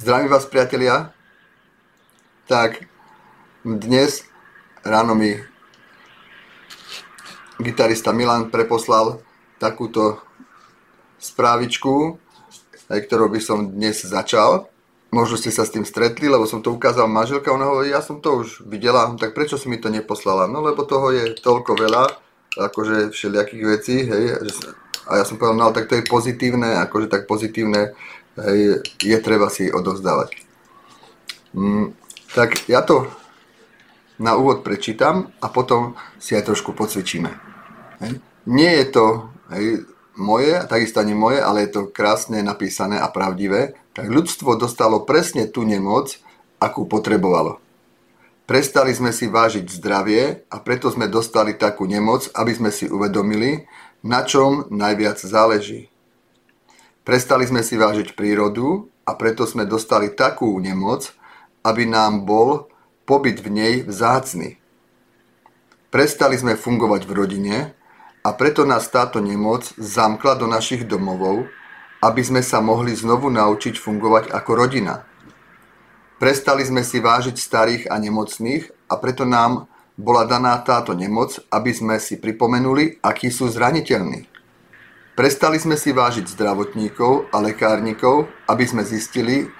[0.00, 1.12] Zdravím vás, priatelia.
[2.48, 2.88] Tak,
[3.60, 4.24] dnes
[4.80, 5.36] ráno mi
[7.60, 9.20] gitarista Milan preposlal
[9.60, 10.16] takúto
[11.20, 12.16] správičku,
[12.88, 14.72] aj ktorou by som dnes začal.
[15.12, 18.24] Možno ste sa s tým stretli, lebo som to ukázal manželka, ona hovorí, ja som
[18.24, 20.48] to už videla, tak prečo si mi to neposlala?
[20.48, 22.08] No lebo toho je toľko veľa,
[22.56, 24.48] akože všelijakých vecí, hej,
[25.10, 27.98] a ja som povedal, no tak to je pozitívne, akože tak pozitívne
[28.38, 30.30] hej, je treba si odovzdávať.
[31.56, 31.96] Mm,
[32.34, 33.10] tak ja to
[34.20, 37.30] na úvod prečítam a potom si aj trošku pocvičíme.
[38.04, 38.12] Hej.
[38.46, 39.04] Nie je to
[39.50, 39.88] hej,
[40.20, 43.74] moje, takisto ani moje, ale je to krásne napísané a pravdivé.
[43.96, 46.20] Tak ľudstvo dostalo presne tú nemoc,
[46.60, 47.58] akú potrebovalo.
[48.44, 53.64] Prestali sme si vážiť zdravie a preto sme dostali takú nemoc, aby sme si uvedomili,
[54.02, 55.89] na čom najviac záleží.
[57.10, 61.10] Prestali sme si vážiť prírodu a preto sme dostali takú nemoc,
[61.66, 62.70] aby nám bol
[63.02, 64.62] pobyt v nej vzácny.
[65.90, 67.56] Prestali sme fungovať v rodine
[68.22, 71.50] a preto nás táto nemoc zamkla do našich domovov,
[71.98, 75.02] aby sme sa mohli znovu naučiť fungovať ako rodina.
[76.22, 79.66] Prestali sme si vážiť starých a nemocných a preto nám
[79.98, 84.29] bola daná táto nemoc, aby sme si pripomenuli, akí sú zraniteľní.
[85.18, 89.50] Prestali sme si vážiť zdravotníkov a lekárnikov, aby sme zistili,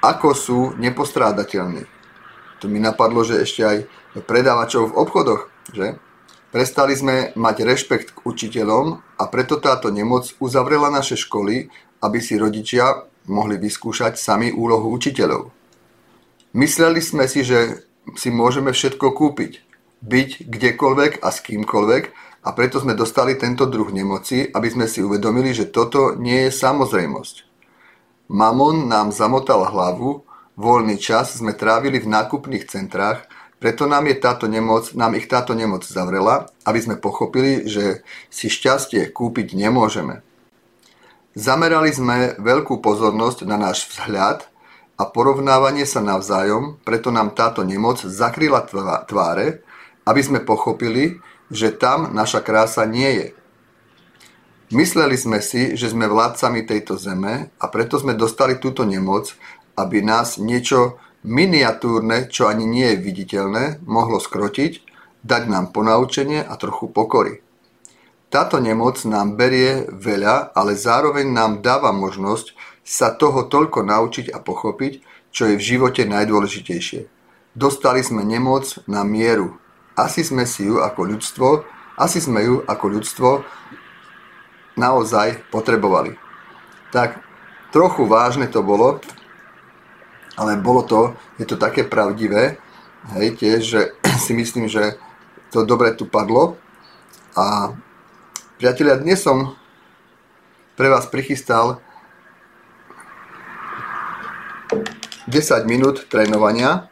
[0.00, 1.84] ako sú nepostrádateľní.
[2.60, 3.76] Tu mi napadlo, že ešte aj
[4.24, 5.96] predávačov v obchodoch, že?
[6.50, 11.70] Prestali sme mať rešpekt k učiteľom a preto táto nemoc uzavrela naše školy,
[12.02, 15.54] aby si rodičia mohli vyskúšať sami úlohu učiteľov.
[16.50, 17.86] Mysleli sme si, že
[18.18, 19.62] si môžeme všetko kúpiť,
[20.02, 22.04] byť kdekoľvek a s kýmkoľvek
[22.40, 26.56] a preto sme dostali tento druh nemoci, aby sme si uvedomili, že toto nie je
[26.56, 27.36] samozrejmosť.
[28.32, 30.24] Mamon nám zamotal hlavu,
[30.56, 33.28] voľný čas sme trávili v nákupných centrách,
[33.60, 38.00] preto nám, je táto nemoc, nám ich táto nemoc zavrela, aby sme pochopili, že
[38.32, 40.24] si šťastie kúpiť nemôžeme.
[41.36, 44.48] Zamerali sme veľkú pozornosť na náš vzhľad
[44.96, 48.64] a porovnávanie sa navzájom, preto nám táto nemoc zakryla
[49.04, 49.60] tváre,
[50.08, 53.28] aby sme pochopili, že tam naša krása nie je.
[54.70, 59.34] Mysleli sme si, že sme vládcami tejto zeme a preto sme dostali túto nemoc,
[59.74, 64.86] aby nás niečo miniatúrne, čo ani nie je viditeľné, mohlo skrotiť,
[65.26, 67.42] dať nám ponaučenie a trochu pokory.
[68.30, 72.54] Táto nemoc nám berie veľa, ale zároveň nám dáva možnosť
[72.86, 75.02] sa toho toľko naučiť a pochopiť,
[75.34, 77.10] čo je v živote najdôležitejšie.
[77.58, 79.58] Dostali sme nemoc na mieru,
[80.04, 81.48] asi sme si ju ako ľudstvo,
[82.00, 83.28] asi sme ju ako ľudstvo
[84.80, 86.16] naozaj potrebovali.
[86.94, 87.20] Tak
[87.70, 88.98] trochu vážne to bolo,
[90.40, 92.56] ale bolo to, je to také pravdivé,
[93.16, 93.80] hej, tiež, že
[94.24, 94.96] si myslím, že
[95.52, 96.56] to dobre tu padlo.
[97.36, 97.76] A
[98.56, 99.54] priatelia, dnes som
[100.74, 101.82] pre vás prichystal
[105.28, 106.90] 10 minút trénovania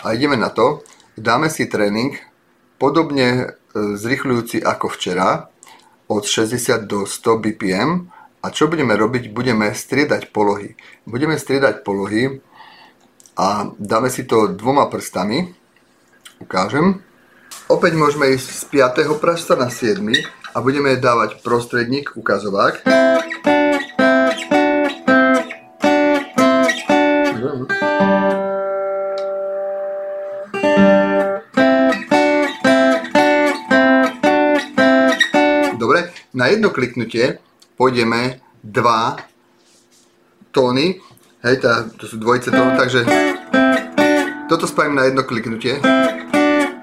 [0.00, 0.80] a ideme na to.
[1.18, 2.14] Dáme si tréning
[2.78, 3.46] podobne e,
[3.98, 5.50] zrychľujúci ako včera
[6.10, 7.90] od 60 do 100 BPM
[8.40, 9.30] a čo budeme robiť?
[9.30, 10.74] Budeme striedať polohy.
[11.04, 12.40] Budeme striedať polohy
[13.36, 15.52] a dáme si to dvoma prstami.
[16.40, 17.04] Ukážem.
[17.68, 18.62] Opäť môžeme ísť z
[19.06, 19.20] 5.
[19.20, 20.02] prsta na 7
[20.50, 22.82] a budeme dávať prostredník, ukazovák.
[36.40, 37.36] Na jedno kliknutie
[37.76, 39.20] pôjdeme dva
[40.56, 40.96] tóny,
[41.44, 43.00] hej, tá, to sú dvojice tóny, takže
[44.48, 45.76] toto spravím na jedno kliknutie,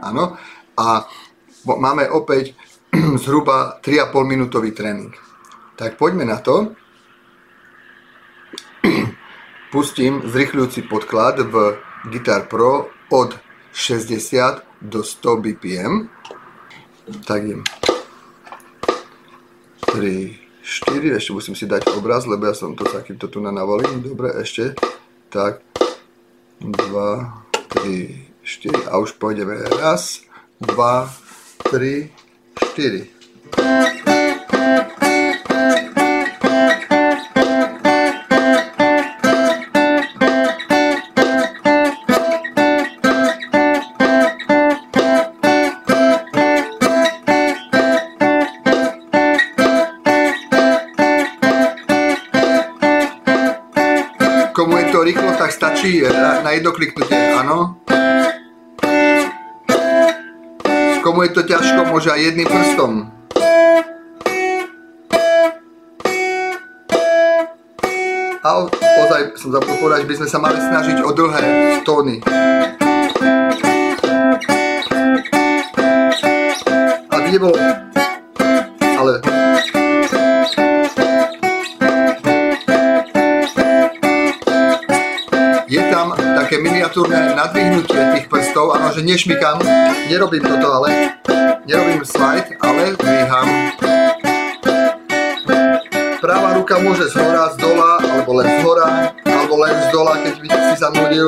[0.06, 0.38] áno,
[0.78, 1.10] a
[1.66, 2.54] máme opäť
[3.26, 5.12] zhruba 3,5 minútový tréning.
[5.74, 6.78] Tak poďme na to.
[9.74, 13.36] Pustím zrychľujúci podklad v Guitar Pro od
[13.74, 15.94] 60 do 100 BPM.
[17.26, 17.87] Tak idem.
[19.94, 24.04] 3, 4, ešte musím si dať obraz, lebo ja som to takýmto tu navalil.
[24.04, 24.76] Dobre, ešte.
[25.32, 25.64] Tak,
[26.60, 29.56] 2, 3, 4 a už pôjdeme.
[29.80, 30.24] Raz,
[30.60, 30.72] 2,
[31.72, 32.12] 3,
[32.76, 34.07] 4.
[61.08, 63.08] Komu je to ťažko, môže aj jedným prstom.
[68.44, 71.44] A ozaj som zabudol povedať, by sme sa mali snažiť o dlhé
[71.88, 72.20] tóny.
[77.08, 77.56] Aby nebolo...
[77.56, 77.87] Ale...
[88.48, 89.60] prstov, áno, že nešmykam,
[90.08, 91.20] nerobím toto, ale
[91.68, 93.76] nerobím slide, ale dvíham.
[96.24, 100.14] Pravá ruka môže z hora, z dola, alebo len z hora, alebo len z dola,
[100.24, 101.28] keď by si zanudil.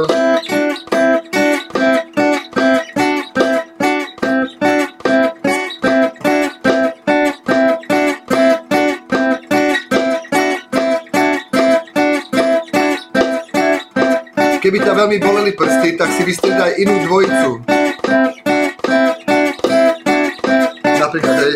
[14.69, 17.57] Keby ťa veľmi boleli prsty, tak si vystriedaj inú dvojicu.
[20.85, 21.53] Napríklad, hej,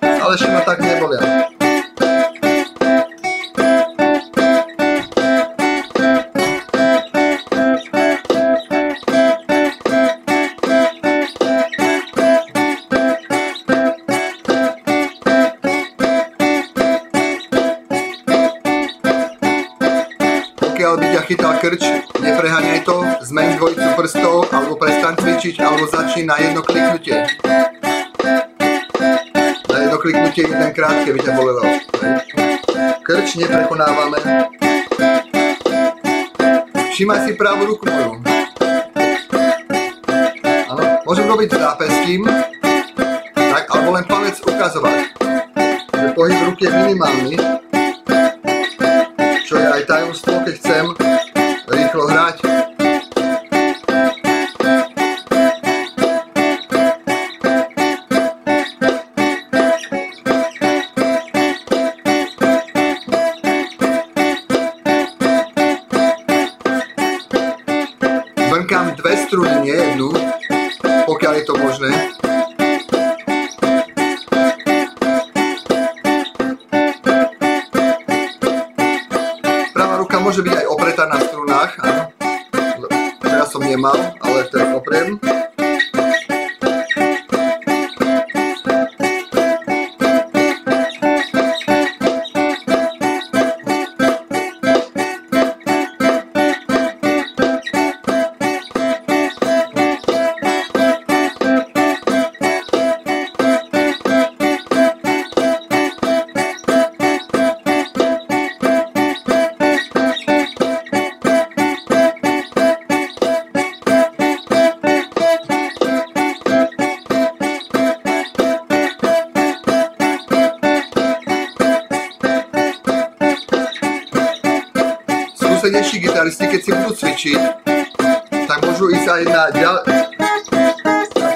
[0.00, 1.51] ale ešte ma tak nebolia.
[20.82, 21.82] Pokiaľ by ťa chytal krč,
[22.18, 27.22] nepreháňaj to, zmeň dvojicu prstov, alebo prestaň cvičiť, alebo začni na jedno kliknutie
[30.02, 31.62] kliknutie jeden krát, keby ťa bolelo.
[33.06, 34.18] Krč neprekonávame.
[36.90, 38.18] Všímaj si pravú ruku moju.
[40.66, 42.26] Áno, môžem robiť zápeským,
[43.38, 45.14] tak, alebo len palec ukazovať.
[46.18, 47.38] Pohyb ruky je minimálny,
[49.72, 51.31] čo je aj tajomstvo,
[80.32, 82.08] môže byť aj opretá na strunách, áno.
[83.20, 85.20] Teraz som nemal, ale teraz opriem.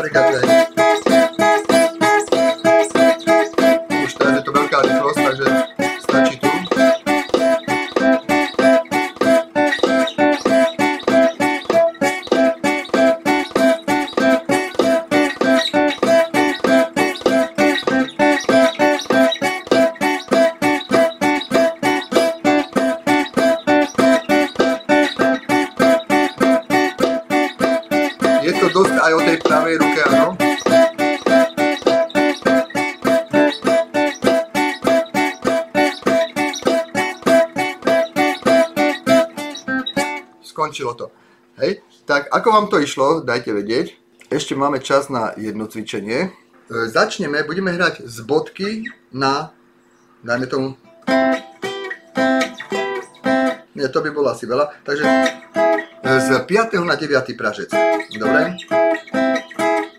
[0.06, 0.56] Napríklad aj...
[28.56, 30.28] to dosť aj o tej pravej ruke, áno.
[40.40, 41.12] Skončilo to.
[41.60, 43.96] Hej, tak ako vám to išlo, dajte vedieť.
[44.32, 46.28] Ešte máme čas na jedno cvičenie.
[46.28, 46.28] E,
[46.90, 49.54] začneme, budeme hrať z bodky na,
[50.26, 50.68] dajme tomu,
[53.76, 55.14] nie, to by bolo asi veľa, takže e,
[56.02, 56.80] z 5.
[56.83, 57.37] na 9.
[57.37, 57.71] pražec.
[58.16, 58.56] Dobre?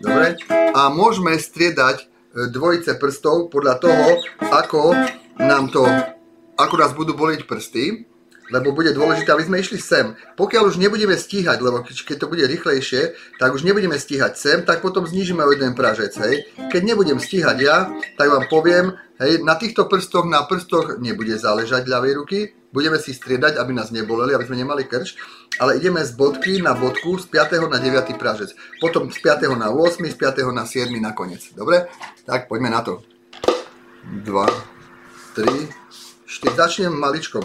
[0.02, 0.26] Dobre?
[0.74, 2.04] A môžeme striedať e,
[2.50, 4.06] dvojice prstov podľa toho,
[4.50, 4.98] ako
[5.38, 5.86] nám to,
[6.58, 8.08] ako nás budú bolieť prsty
[8.48, 10.16] lebo bude dôležité, aby sme išli sem.
[10.36, 14.80] Pokiaľ už nebudeme stíhať, lebo keď to bude rýchlejšie, tak už nebudeme stíhať sem, tak
[14.80, 16.48] potom znížime o jeden pražec, hej.
[16.72, 21.84] Keď nebudem stíhať ja, tak vám poviem, hej, na týchto prstoch, na prstoch nebude záležať
[21.84, 22.40] ľavej ruky,
[22.72, 25.16] budeme si striedať, aby nás neboleli, aby sme nemali krč,
[25.58, 27.68] ale ideme z bodky na bodku z 5.
[27.68, 28.14] na 9.
[28.20, 28.52] pražec.
[28.80, 29.56] Potom z 5.
[29.56, 30.48] na 8, z 5.
[30.52, 31.42] na 7 nakoniec.
[31.56, 31.88] Dobre?
[32.28, 33.00] Tak poďme na to.
[34.04, 34.24] 2,
[35.34, 35.88] 3, 4,
[36.28, 36.56] 4.
[36.56, 37.42] Začnem maličkom.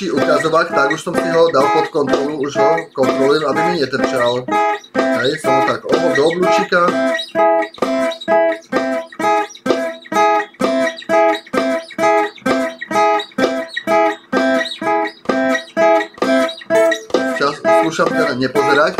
[0.00, 3.74] Trčí ukazovák, tak už som si ho dal pod kontrolu, už ho kontrolujem, aby mi
[3.84, 4.48] netrčal.
[4.96, 6.88] Hej, som ho tak obol do oblúčika.
[17.36, 18.94] Čas, skúšam teda nepozerať.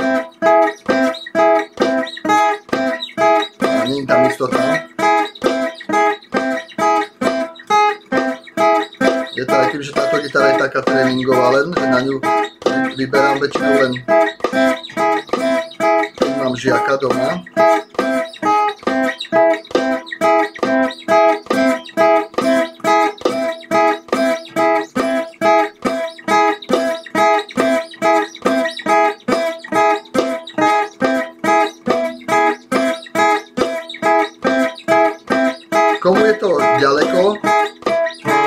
[9.61, 12.17] Je to aj tým, že táto gitara je taká tréningová len, na ňu
[12.97, 13.93] vyberám väčšinou len
[16.41, 17.45] mám žiaka doma.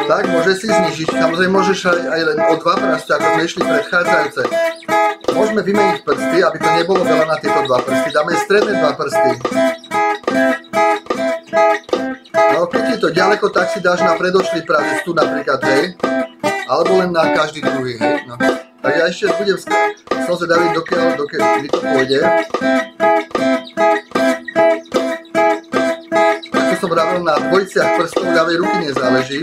[0.08, 1.10] Tak môže si znižiť.
[1.10, 4.42] Samozrejme môžeš aj, aj len o dva prsty, ako sme išli predchádzajúce.
[5.34, 8.10] Môžeme vymeniť prsty, aby to nebolo veľa na tieto dva prsty.
[8.14, 9.32] Dáme stredné dva prsty.
[12.54, 15.98] No, keď je to ďaleko, tak si dáš na predošlý pravec tu napríklad, hej.
[16.70, 18.24] Alebo len na každý druhý, hej.
[18.30, 18.38] No.
[18.84, 19.58] Tak ja ešte budem,
[20.28, 22.20] som zvedavý, dokiaľ, dokiaľ mi to pôjde.
[26.54, 29.40] Ako som vravil, na dvojiciach prstov ľavej ruky nezáleží.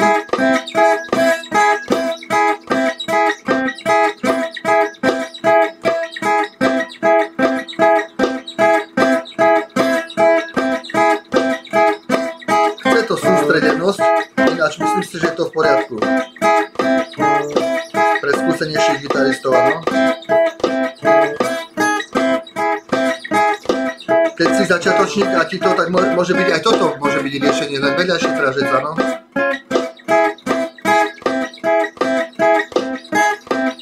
[25.11, 28.67] Začiatočník a ti to, tak môže byť aj toto, môže byť riešenie, len vedľajší tražec,
[28.71, 28.93] áno.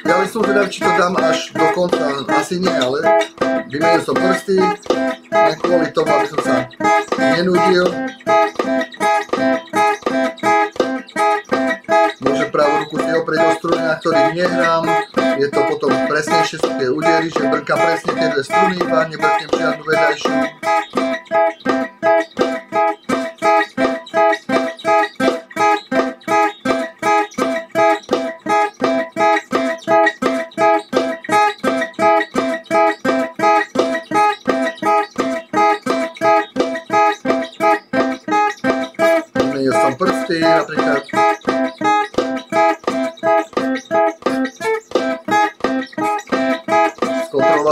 [0.08, 3.28] Ja len som zvedavý, či to dám až do konca, asi nie, ale
[3.68, 4.56] vymenil som prsty,
[5.28, 6.54] len kvôli tomu, aby som sa
[7.36, 7.86] nenudil.
[12.24, 14.84] Môže pravú ruku si oprieť o struny, na ktorých nehrám.
[15.38, 19.50] Je to potom presnejšie sú tie údery, že brkám presne tie dve struny, iba nebrknem
[19.54, 20.34] žiadnu vedľajšiu.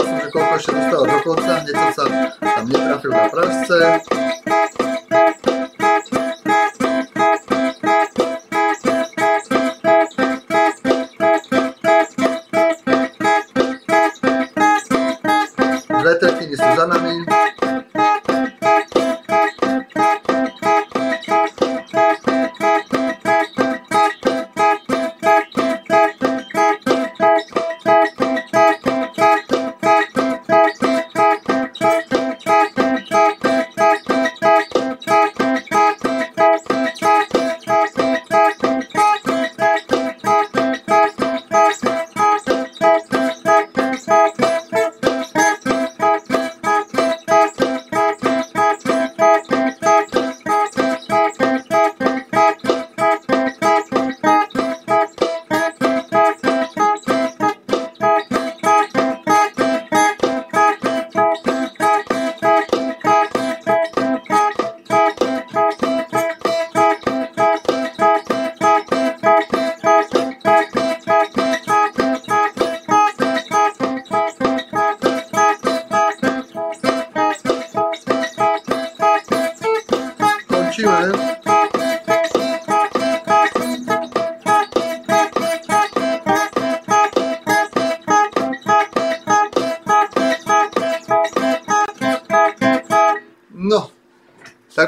[0.07, 2.03] Skontroloval som, že koľko ešte dostalo do konca, hneď som sa
[2.39, 3.77] tam netrafil na pražce.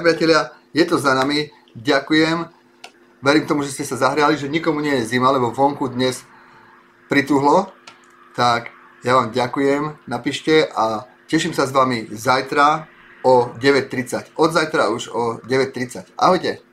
[0.01, 1.50] Priatelia, je to za nami.
[1.75, 2.48] Ďakujem.
[3.20, 6.24] Verím tomu, že ste sa zahriali, že nikomu nie je zima, lebo vonku dnes
[7.12, 7.68] prituhlo.
[8.36, 8.72] Tak
[9.03, 12.88] ja vám ďakujem, napíšte a teším sa s vami zajtra
[13.24, 14.36] o 9.30.
[14.39, 16.15] Od zajtra už o 9.30.
[16.15, 16.69] Ahojte.